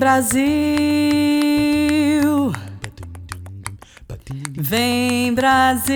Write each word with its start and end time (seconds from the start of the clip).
Brasil, 0.00 0.40
vem 4.56 5.34
Brasil, 5.34 5.92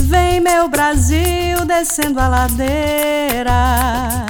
vem 0.00 0.40
meu 0.40 0.68
Brasil 0.68 1.64
descendo 1.64 2.18
a 2.18 2.26
ladeira, 2.26 4.26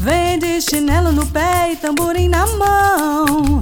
vem 0.00 0.38
de 0.38 0.62
chinelo 0.62 1.12
no 1.12 1.26
pé 1.26 1.72
e 1.72 1.76
tamborim 1.76 2.30
na 2.30 2.46
mão. 2.46 3.60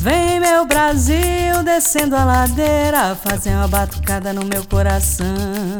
Vem 0.00 0.40
meu 0.40 0.66
Brasil 0.66 1.62
descendo 1.64 2.16
a 2.16 2.24
ladeira, 2.24 3.14
fazer 3.14 3.50
uma 3.50 3.68
batucada 3.68 4.32
no 4.32 4.44
meu 4.44 4.66
coração. 4.66 5.78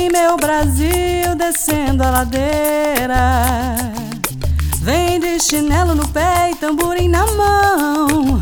Vem 0.00 0.08
meu 0.08 0.34
Brasil 0.38 1.34
descendo 1.36 2.02
a 2.02 2.08
ladeira. 2.08 3.52
Vem 4.78 5.20
de 5.20 5.38
chinelo 5.38 5.94
no 5.94 6.08
pé 6.08 6.52
e 6.52 6.54
tamborim 6.54 7.06
na 7.06 7.26
mão. 7.26 8.40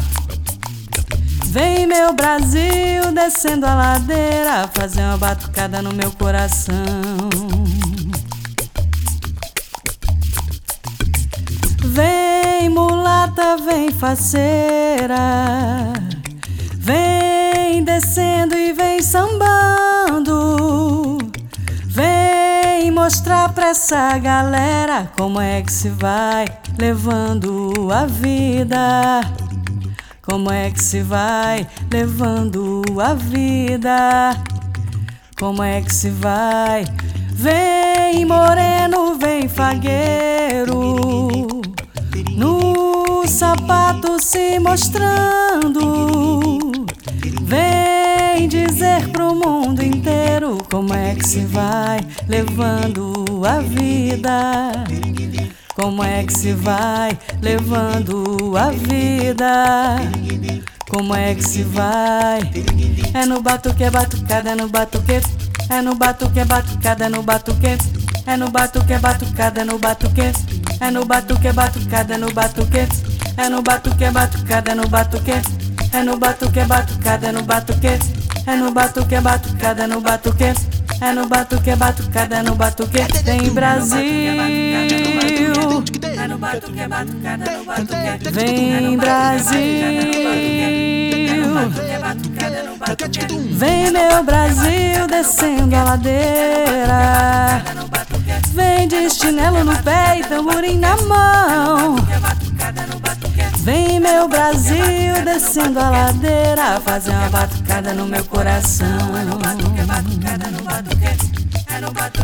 Vem 1.47 1.85
meu 1.85 2.13
Brasil 2.13 3.11
descendo 3.13 3.67
a 3.67 3.75
ladeira, 3.75 4.71
fazer 4.73 5.01
uma 5.01 5.17
batucada 5.17 5.83
no 5.83 5.93
meu 5.93 6.13
coração. 6.13 6.77
Vem 11.87 12.69
mulata, 12.69 13.57
vem 13.57 13.91
faceira. 13.91 15.17
Vem 16.75 17.83
descendo 17.83 18.55
e 18.55 18.73
vem 18.73 19.03
sambando 19.03 19.48
mostrar 23.09 23.49
pra 23.55 23.69
essa 23.69 24.19
galera 24.19 25.11
como 25.17 25.41
é 25.41 25.63
que 25.63 25.73
se 25.73 25.89
vai 25.89 26.45
levando 26.79 27.73
a 27.91 28.05
vida. 28.05 29.23
Como 30.21 30.53
é 30.53 30.71
que 30.71 30.83
se 30.83 31.01
vai 31.01 31.67
levando 31.91 32.83
a 33.01 33.15
vida? 33.15 34.37
Como 35.39 35.63
é 35.63 35.81
que 35.81 35.95
se 35.95 36.11
vai? 36.11 36.85
Vem 37.33 38.27
moreno, 38.27 39.15
vem 39.15 39.49
fagueiro, 39.49 40.99
no 42.37 43.27
sapato 43.27 44.23
se 44.23 44.59
mostrando. 44.61 46.13
Vem 47.41 48.47
dizer 48.49 49.09
pro 49.09 49.35
mundo 49.35 49.58
como 50.71 50.93
é 50.93 51.15
que 51.15 51.27
se 51.27 51.41
vai 51.47 52.01
levando 52.29 53.43
a 53.45 53.61
vida. 53.61 54.73
Como 55.75 56.03
é 56.03 56.25
que 56.25 56.37
se 56.37 56.53
vai 56.53 57.19
levando 57.41 58.55
a 58.57 58.71
vida? 58.71 59.97
Como 60.89 61.15
é 61.15 61.35
que 61.35 61.43
se 61.43 61.63
vai? 61.63 62.41
É 63.15 63.25
no 63.25 63.41
batuque, 63.41 63.85
é 63.85 63.91
batucada, 63.91 64.51
é 64.51 64.55
no 64.55 64.69
batuque. 64.69 65.21
É 65.71 65.83
no 65.83 65.95
batuque, 65.95 66.41
é 66.41 66.45
batucada, 66.45 67.07
é 67.07 67.09
no 67.09 67.23
batuque. 67.23 67.79
É 68.27 68.37
no 68.37 68.55
batuque, 68.57 68.93
é 68.93 68.99
batucada, 68.99 69.61
é 69.61 69.65
no 69.65 69.79
batuque. 69.79 70.21
É 70.81 70.91
no 70.91 71.05
batuque, 71.07 71.47
é 71.47 71.53
batucada, 71.53 72.15
é 72.15 72.19
no 72.19 72.33
batuque. 72.33 72.89
É 73.37 73.49
no 73.49 73.63
batuque, 73.63 74.05
é 74.05 74.11
batucada, 74.11 74.73
é 74.73 74.75
no 74.75 74.89
batuque. 74.89 75.33
É 75.93 76.03
no 76.03 76.19
batuque, 76.19 76.59
é 76.59 76.65
batucada, 76.65 77.29
é 77.29 77.33
no 77.33 77.43
batuque. 77.43 78.18
É 78.49 78.57
no 78.57 78.71
batuque, 78.71 79.15
é 79.15 79.21
batucada, 79.21 79.87
no 79.87 80.01
batuque. 80.01 80.55
É 81.03 81.13
no 81.13 81.27
batuque, 81.27 81.69
é 81.69 81.77
batucada, 81.77 82.43
no 82.43 82.55
batuque. 82.55 83.05
Tem 83.23 83.51
Brasil. 83.51 83.99
É 84.01 84.33
no 86.27 86.39
batuque, 86.39 86.81
é 86.81 86.89
batucada, 86.89 87.53
no 87.53 87.65
batuque. 87.65 88.31
Vem 88.33 88.97
Brasil. 88.97 89.59
Vem 93.51 93.91
meu 93.91 94.25
Brasil 94.25 95.07
descendo 95.07 95.77
a 95.77 95.85
ladeira. 95.85 97.63
Vem 98.55 98.89
de 98.89 99.11
chinelo 99.11 99.63
no 99.63 99.77
pé 99.83 100.21
e 100.21 100.25
tamborim 100.25 100.79
na 100.79 100.97
mão. 100.97 101.97
Vem 103.69 104.01
meu 104.01 104.27
Brasil 104.27 105.13
descendo 105.27 105.79
a 105.79 105.91
ladeira, 105.91 106.81
fazer 106.81 107.11
uma 107.11 107.29
batucada 107.29 107.93
no 107.93 108.07
meu 108.07 108.25
coração. 108.25 108.89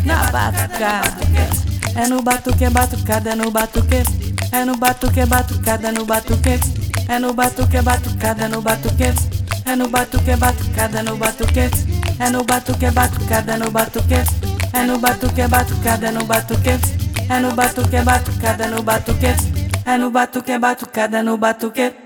Na 0.06 0.30
batucada. 0.30 1.04
É 1.96 2.08
no 2.08 2.22
batuque, 2.22 2.64
é 2.64 2.70
batucada, 2.70 3.30
é 3.32 3.34
no 3.34 3.50
batuque. 3.50 4.02
É 4.52 4.64
no 4.64 4.74
batuque, 4.78 5.20
é 5.20 5.26
batucada, 5.26 5.92
no 5.92 6.06
batuque. 6.06 6.58
É 7.10 7.18
no 7.18 7.34
batuque, 7.34 7.76
é 7.76 7.82
batucada, 7.82 8.48
no 8.48 8.62
batuque. 8.62 9.12
É 9.66 9.76
no 9.76 9.88
batuque, 9.90 10.30
é 10.30 10.36
batucada, 10.38 11.02
no 11.02 11.18
batuque. 11.18 11.60
É 12.18 12.30
no 12.30 12.42
batuque, 12.42 12.86
é 12.86 12.90
batucada, 12.90 13.58
no 13.58 13.70
batuque. 13.70 14.14
É 14.72 14.82
no 14.82 14.98
batuque, 14.98 15.42
é 15.42 15.48
batucada, 15.48 16.10
no 16.10 16.24
batuque. 16.24 16.70
É 17.28 17.38
no 17.38 17.54
batuque, 17.54 17.96
é 17.96 18.02
batucada, 18.02 18.66
no 18.66 18.82
batuque. 18.82 19.63
É 19.86 19.98
no 19.98 20.10
batuque, 20.10 20.50
é 20.50 20.58
batucada, 20.58 21.22
no 21.22 21.36
batuque. 21.36 22.03